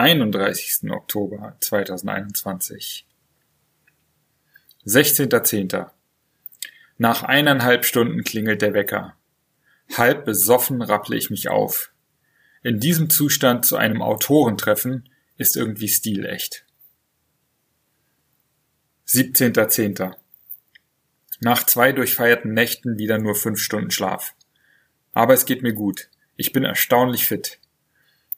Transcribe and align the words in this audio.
31. 0.00 0.90
Oktober 0.90 1.58
2021. 1.60 3.06
16.10. 4.86 5.90
Nach 6.96 7.22
eineinhalb 7.22 7.84
Stunden 7.84 8.24
klingelt 8.24 8.62
der 8.62 8.72
Wecker. 8.72 9.14
Halb 9.94 10.24
besoffen 10.24 10.80
rapple 10.80 11.18
ich 11.18 11.28
mich 11.28 11.50
auf. 11.50 11.92
In 12.62 12.80
diesem 12.80 13.10
Zustand 13.10 13.66
zu 13.66 13.76
einem 13.76 14.00
Autorentreffen 14.00 15.10
ist 15.36 15.58
irgendwie 15.58 15.88
stilecht. 15.88 16.64
17.10. 19.06 20.14
Nach 21.40 21.66
zwei 21.66 21.92
durchfeierten 21.92 22.54
Nächten 22.54 22.96
wieder 22.96 23.18
nur 23.18 23.34
fünf 23.34 23.60
Stunden 23.60 23.90
Schlaf. 23.90 24.34
Aber 25.12 25.34
es 25.34 25.44
geht 25.44 25.62
mir 25.62 25.74
gut. 25.74 26.08
Ich 26.36 26.52
bin 26.52 26.64
erstaunlich 26.64 27.26
fit. 27.26 27.59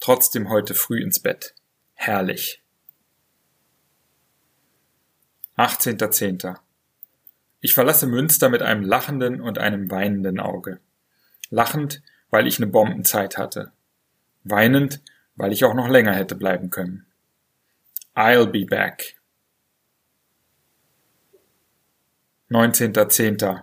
Trotzdem 0.00 0.48
heute 0.48 0.74
früh 0.74 1.02
ins 1.02 1.20
Bett. 1.20 1.54
Herrlich. 1.92 2.62
18.10. 5.58 6.56
Ich 7.60 7.74
verlasse 7.74 8.06
Münster 8.06 8.48
mit 8.48 8.62
einem 8.62 8.82
lachenden 8.82 9.42
und 9.42 9.58
einem 9.58 9.90
weinenden 9.90 10.40
Auge. 10.40 10.80
Lachend, 11.50 12.02
weil 12.30 12.46
ich 12.46 12.58
eine 12.58 12.66
Bombenzeit 12.66 13.36
hatte. 13.36 13.72
Weinend, 14.42 15.02
weil 15.36 15.52
ich 15.52 15.64
auch 15.64 15.74
noch 15.74 15.88
länger 15.88 16.14
hätte 16.14 16.34
bleiben 16.34 16.70
können. 16.70 17.04
I'll 18.14 18.46
be 18.46 18.64
back. 18.64 19.16
19.10. 22.48 23.62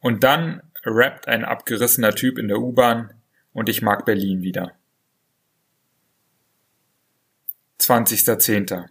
Und 0.00 0.22
dann 0.22 0.62
rappt 0.84 1.28
ein 1.28 1.46
abgerissener 1.46 2.12
Typ 2.14 2.36
in 2.36 2.48
der 2.48 2.58
U-Bahn 2.58 3.14
und 3.54 3.70
ich 3.70 3.80
mag 3.80 4.04
Berlin 4.04 4.42
wieder. 4.42 4.74
20.10. 7.80 8.88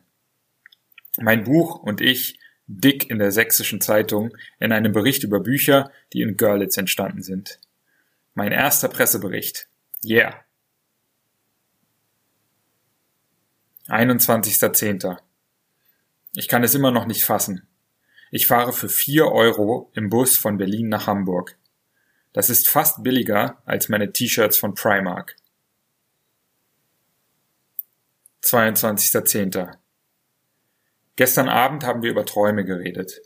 Mein 1.20 1.44
Buch 1.44 1.76
und 1.76 2.02
ich 2.02 2.40
dick 2.68 3.10
in 3.10 3.20
der 3.20 3.32
Sächsischen 3.32 3.82
Zeitung 3.82 4.36
in 4.60 4.72
einem 4.72 4.92
Bericht 4.92 5.24
über 5.24 5.40
Bücher, 5.40 5.92
die 6.14 6.22
in 6.22 6.38
Görlitz 6.38 6.78
entstanden 6.78 7.24
sind. 7.24 7.60
Mein 8.34 8.52
erster 8.52 8.90
Pressebericht. 8.90 9.68
Yeah. 10.06 10.44
21.10. 13.88 15.18
Ich 16.36 16.48
kann 16.48 16.64
es 16.64 16.76
immer 16.76 16.92
noch 16.92 17.06
nicht 17.06 17.24
fassen. 17.24 17.68
Ich 18.30 18.46
fahre 18.46 18.74
für 18.74 18.90
vier 18.90 19.28
Euro 19.32 19.90
im 19.96 20.10
Bus 20.10 20.38
von 20.38 20.58
Berlin 20.58 20.90
nach 20.90 21.08
Hamburg. 21.08 21.58
Das 22.34 22.50
ist 22.50 22.68
fast 22.68 23.02
billiger 23.02 23.62
als 23.66 23.90
meine 23.90 24.12
T-Shirts 24.12 24.58
von 24.58 24.74
Primark. 24.74 25.36
22.10. 28.44 29.76
Gestern 31.16 31.50
Abend 31.50 31.84
haben 31.84 32.04
wir 32.04 32.12
über 32.12 32.26
Träume 32.26 32.64
geredet. 32.64 33.22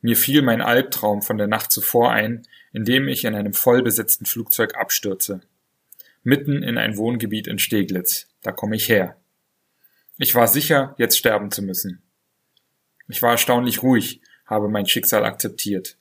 Mir 0.00 0.16
fiel 0.16 0.42
mein 0.42 0.60
Albtraum 0.60 1.22
von 1.22 1.38
der 1.38 1.46
Nacht 1.46 1.72
zuvor 1.72 2.12
ein, 2.12 2.46
in 2.72 2.84
dem 2.84 3.08
ich 3.08 3.24
in 3.24 3.34
einem 3.34 3.54
vollbesetzten 3.54 4.26
Flugzeug 4.26 4.76
abstürze. 4.76 5.40
Mitten 6.22 6.62
in 6.62 6.76
ein 6.76 6.98
Wohngebiet 6.98 7.46
in 7.46 7.58
Steglitz. 7.58 8.28
Da 8.42 8.52
komme 8.52 8.76
ich 8.76 8.88
her. 8.88 9.16
Ich 10.18 10.34
war 10.34 10.46
sicher, 10.46 10.94
jetzt 10.98 11.16
sterben 11.16 11.50
zu 11.50 11.62
müssen. 11.62 12.02
Ich 13.08 13.22
war 13.22 13.32
erstaunlich 13.32 13.82
ruhig, 13.82 14.20
habe 14.46 14.68
mein 14.68 14.86
Schicksal 14.86 15.24
akzeptiert. 15.24 15.96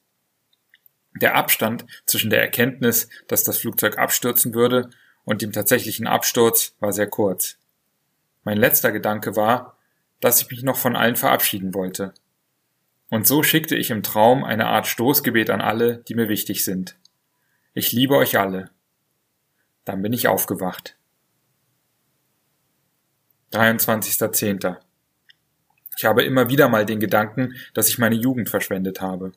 Der 1.16 1.36
Abstand 1.36 1.86
zwischen 2.06 2.30
der 2.30 2.42
Erkenntnis, 2.42 3.08
dass 3.28 3.44
das 3.44 3.58
Flugzeug 3.58 3.98
abstürzen 3.98 4.54
würde, 4.54 4.90
und 5.26 5.42
dem 5.42 5.54
tatsächlichen 5.54 6.08
Absturz 6.08 6.76
war 6.80 6.92
sehr 6.92 7.08
kurz. 7.08 7.58
Mein 8.44 8.58
letzter 8.58 8.92
Gedanke 8.92 9.36
war, 9.36 9.78
dass 10.20 10.42
ich 10.42 10.50
mich 10.50 10.64
noch 10.64 10.78
von 10.78 10.96
allen 10.96 11.16
verabschieden 11.16 11.74
wollte. 11.74 12.14
Und 13.10 13.28
so 13.28 13.44
schickte 13.44 13.76
ich 13.76 13.92
im 13.92 14.04
Traum 14.04 14.44
eine 14.44 14.68
Art 14.68 14.88
Stoßgebet 14.88 15.50
an 15.50 15.62
alle, 15.62 15.98
die 15.98 16.16
mir 16.16 16.30
wichtig 16.30 16.66
sind. 16.66 16.98
Ich 17.74 17.92
liebe 17.92 18.16
euch 18.16 18.38
alle. 18.40 18.70
Dann 19.86 20.02
bin 20.02 20.14
ich 20.14 20.28
aufgewacht. 20.28 20.98
23.10. 23.52 24.78
Ich 25.96 26.06
habe 26.06 26.24
immer 26.24 26.50
wieder 26.50 26.70
mal 26.70 26.86
den 26.86 27.00
Gedanken, 27.00 27.56
dass 27.74 27.90
ich 27.90 28.00
meine 28.00 28.16
Jugend 28.16 28.50
verschwendet 28.50 29.02
habe. 29.02 29.34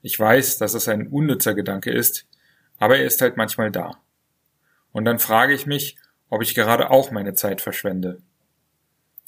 Ich 0.00 0.18
weiß, 0.18 0.58
dass 0.58 0.74
es 0.74 0.88
ein 0.88 1.08
unnützer 1.08 1.54
Gedanke 1.54 1.90
ist, 1.90 2.26
aber 2.78 2.98
er 2.98 3.04
ist 3.04 3.20
halt 3.20 3.36
manchmal 3.36 3.70
da. 3.70 4.00
Und 4.92 5.04
dann 5.04 5.18
frage 5.18 5.54
ich 5.54 5.66
mich, 5.66 5.96
ob 6.32 6.40
ich 6.40 6.54
gerade 6.54 6.88
auch 6.90 7.10
meine 7.10 7.34
Zeit 7.34 7.60
verschwende. 7.60 8.22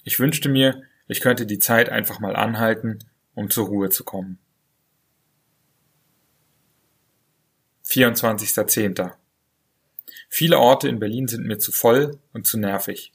Ich 0.05 0.19
wünschte 0.21 0.49
mir, 0.49 0.85
ich 1.07 1.21
könnte 1.21 1.45
die 1.45 1.59
Zeit 1.59 1.91
einfach 1.91 2.19
mal 2.19 2.35
anhalten, 2.35 3.01
um 3.35 3.51
zur 3.51 3.67
Ruhe 3.67 3.91
zu 3.91 4.05
kommen. 4.05 4.39
24.10. 7.87 9.13
Viele 10.31 10.59
Orte 10.59 10.89
in 10.89 10.99
Berlin 10.99 11.29
sind 11.29 11.45
mir 11.45 11.59
zu 11.59 11.73
voll 11.73 12.19
und 12.33 12.47
zu 12.47 12.59
nervig. 12.59 13.13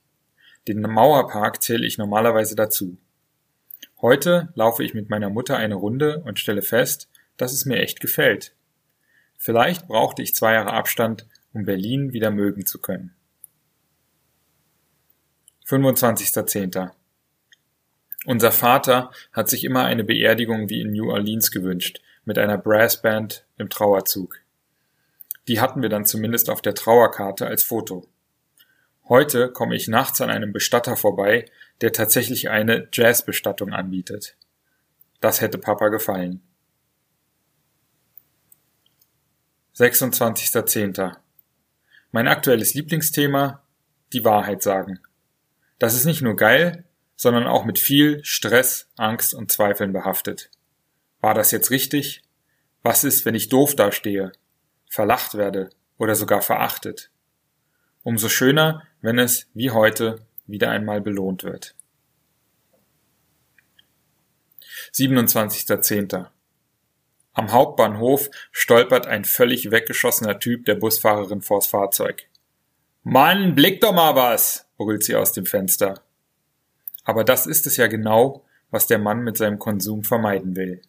Den 0.67 0.81
Mauerpark 0.81 1.63
zähle 1.63 1.87
ich 1.87 1.97
normalerweise 1.97 2.55
dazu. 2.55 2.99
Heute 4.01 4.49
laufe 4.53 4.83
ich 4.83 4.93
mit 4.93 5.09
meiner 5.09 5.31
Mutter 5.31 5.57
eine 5.57 5.73
Runde 5.73 6.19
und 6.19 6.39
stelle 6.39 6.61
fest, 6.61 7.09
dass 7.37 7.53
es 7.53 7.65
mir 7.65 7.77
echt 7.77 8.01
gefällt. 8.01 8.53
Vielleicht 9.39 9.87
brauchte 9.87 10.21
ich 10.21 10.35
zwei 10.35 10.53
Jahre 10.53 10.73
Abstand, 10.73 11.25
um 11.53 11.65
Berlin 11.65 12.13
wieder 12.13 12.29
mögen 12.29 12.67
zu 12.67 12.79
können. 12.79 13.15
25.10. 15.69 16.89
Unser 18.25 18.51
Vater 18.51 19.11
hat 19.31 19.49
sich 19.49 19.63
immer 19.63 19.85
eine 19.85 20.03
Beerdigung 20.03 20.67
wie 20.67 20.81
in 20.81 20.93
New 20.93 21.11
Orleans 21.11 21.51
gewünscht, 21.51 22.01
mit 22.25 22.39
einer 22.39 22.57
Brassband 22.57 23.45
im 23.57 23.69
Trauerzug. 23.69 24.39
Die 25.47 25.61
hatten 25.61 25.83
wir 25.83 25.89
dann 25.89 26.05
zumindest 26.05 26.49
auf 26.49 26.63
der 26.63 26.73
Trauerkarte 26.73 27.45
als 27.45 27.61
Foto. 27.61 28.07
Heute 29.07 29.51
komme 29.51 29.75
ich 29.75 29.87
nachts 29.87 30.21
an 30.21 30.31
einem 30.31 30.53
Bestatter 30.53 30.97
vorbei, 30.97 31.45
der 31.81 31.93
tatsächlich 31.93 32.49
eine 32.49 32.87
Jazzbestattung 32.91 33.71
anbietet. 33.71 34.35
Das 35.21 35.39
hätte 35.39 35.59
Papa 35.59 35.89
gefallen. 35.89 36.41
26.10. 39.77 41.15
Mein 42.11 42.27
aktuelles 42.27 42.73
Lieblingsthema? 42.73 43.61
Die 44.13 44.25
Wahrheit 44.25 44.63
sagen. 44.63 44.99
Das 45.79 45.95
ist 45.95 46.05
nicht 46.05 46.21
nur 46.21 46.35
geil, 46.35 46.83
sondern 47.15 47.47
auch 47.47 47.65
mit 47.65 47.79
viel 47.79 48.23
Stress, 48.23 48.87
Angst 48.97 49.33
und 49.33 49.51
Zweifeln 49.51 49.91
behaftet. 49.91 50.49
War 51.21 51.33
das 51.33 51.51
jetzt 51.51 51.71
richtig? 51.71 52.21
Was 52.83 53.03
ist, 53.03 53.25
wenn 53.25 53.35
ich 53.35 53.49
doof 53.49 53.75
dastehe, 53.75 54.31
verlacht 54.89 55.35
werde 55.35 55.69
oder 55.97 56.15
sogar 56.15 56.41
verachtet? 56.41 57.09
Umso 58.03 58.29
schöner, 58.29 58.83
wenn 59.01 59.19
es, 59.19 59.49
wie 59.53 59.71
heute, 59.71 60.25
wieder 60.47 60.71
einmal 60.71 61.01
belohnt 61.01 61.43
wird. 61.43 61.75
27.10. 64.93 66.27
Am 67.33 67.51
Hauptbahnhof 67.51 68.29
stolpert 68.51 69.07
ein 69.07 69.25
völlig 69.25 69.71
weggeschossener 69.71 70.39
Typ 70.39 70.65
der 70.65 70.75
Busfahrerin 70.75 71.41
vors 71.41 71.67
Fahrzeug. 71.67 72.28
Mann, 73.03 73.55
blick 73.55 73.81
doch 73.81 73.93
mal 73.93 74.15
was! 74.15 74.67
brüllt 74.77 75.03
sie 75.03 75.15
aus 75.15 75.33
dem 75.33 75.45
Fenster. 75.45 76.01
Aber 77.03 77.23
das 77.23 77.45
ist 77.45 77.67
es 77.67 77.77
ja 77.77 77.87
genau, 77.87 78.45
was 78.71 78.87
der 78.87 78.99
Mann 78.99 79.23
mit 79.23 79.37
seinem 79.37 79.59
Konsum 79.59 80.03
vermeiden 80.03 80.55
will. 80.55 80.81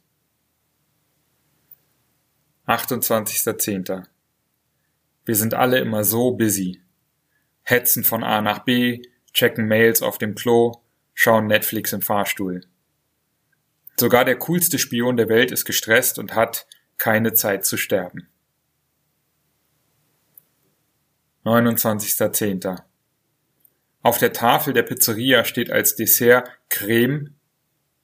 28.10. 2.66 4.04
Wir 5.24 5.34
sind 5.34 5.54
alle 5.54 5.78
immer 5.78 6.04
so 6.04 6.32
busy. 6.32 6.80
Hetzen 7.62 8.04
von 8.04 8.22
A 8.24 8.40
nach 8.40 8.60
B, 8.60 9.02
checken 9.32 9.66
Mails 9.66 10.02
auf 10.02 10.18
dem 10.18 10.34
Klo, 10.34 10.82
schauen 11.14 11.46
Netflix 11.46 11.92
im 11.92 12.02
Fahrstuhl. 12.02 12.62
Sogar 13.98 14.24
der 14.24 14.38
coolste 14.38 14.78
Spion 14.78 15.16
der 15.16 15.28
Welt 15.28 15.50
ist 15.52 15.64
gestresst 15.64 16.18
und 16.18 16.34
hat 16.34 16.66
keine 16.96 17.34
Zeit 17.34 17.66
zu 17.66 17.76
sterben. 17.76 18.29
29.10. 21.44 22.82
Auf 24.02 24.18
der 24.18 24.32
Tafel 24.34 24.74
der 24.74 24.82
Pizzeria 24.82 25.44
steht 25.44 25.70
als 25.70 25.96
Dessert 25.96 26.50
Creme, 26.68 27.34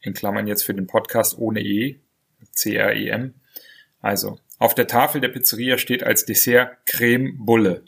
in 0.01 0.15
Klammern 0.15 0.47
jetzt 0.47 0.65
für 0.65 0.73
den 0.73 0.87
Podcast 0.87 1.37
ohne 1.37 1.61
E, 1.61 2.01
C-R-E-M. 2.53 3.35
Also, 4.01 4.39
auf 4.59 4.75
der 4.75 4.87
Tafel 4.87 5.21
der 5.21 5.29
Pizzeria 5.29 5.77
steht 5.77 6.03
als 6.03 6.25
Dessert 6.25 6.87
Creme 6.87 7.37
Bulle. 7.45 7.85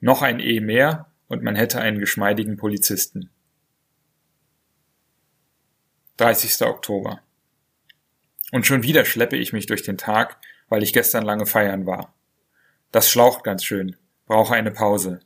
Noch 0.00 0.20
ein 0.20 0.38
E 0.38 0.60
mehr 0.60 1.10
und 1.28 1.42
man 1.42 1.56
hätte 1.56 1.80
einen 1.80 1.98
geschmeidigen 1.98 2.58
Polizisten. 2.58 3.30
30. 6.18 6.66
Oktober. 6.66 7.20
Und 8.52 8.66
schon 8.66 8.82
wieder 8.82 9.06
schleppe 9.06 9.36
ich 9.36 9.54
mich 9.54 9.64
durch 9.64 9.82
den 9.82 9.96
Tag, 9.96 10.38
weil 10.68 10.82
ich 10.82 10.92
gestern 10.92 11.24
lange 11.24 11.46
feiern 11.46 11.86
war. 11.86 12.14
Das 12.92 13.10
schlaucht 13.10 13.44
ganz 13.44 13.64
schön, 13.64 13.96
brauche 14.28 14.54
eine 14.54 14.70
Pause. 14.70 15.20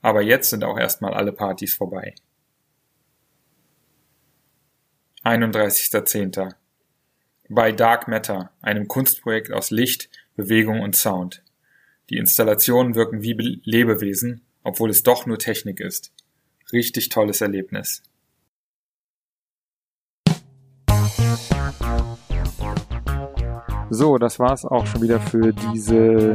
Aber 0.00 0.22
jetzt 0.22 0.50
sind 0.50 0.64
auch 0.64 0.78
erstmal 0.78 1.14
alle 1.14 1.32
Partys 1.32 1.74
vorbei. 1.74 2.14
31.10. 5.22 6.54
Bei 7.48 7.72
Dark 7.72 8.08
Matter, 8.08 8.50
einem 8.60 8.88
Kunstprojekt 8.88 9.52
aus 9.52 9.70
Licht, 9.70 10.10
Bewegung 10.36 10.80
und 10.80 10.96
Sound. 10.96 11.42
Die 12.10 12.16
Installationen 12.16 12.94
wirken 12.94 13.22
wie 13.22 13.60
Lebewesen, 13.62 14.42
obwohl 14.62 14.90
es 14.90 15.02
doch 15.02 15.26
nur 15.26 15.38
Technik 15.38 15.80
ist. 15.80 16.12
Richtig 16.72 17.10
tolles 17.10 17.40
Erlebnis. 17.40 18.02
So, 23.90 24.18
das 24.18 24.38
war's 24.38 24.64
auch 24.64 24.86
schon 24.86 25.02
wieder 25.02 25.20
für 25.20 25.52
diese 25.52 26.34